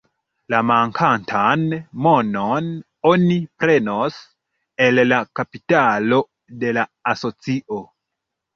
La 0.51 0.59
mankantan 0.69 1.65
monon 2.05 2.71
oni 3.11 3.37
prenos 3.65 4.19
el 4.89 5.05
la 5.13 5.21
kapitalo 5.41 6.23
de 6.65 6.75
la 6.83 6.89
asocio. 7.17 7.83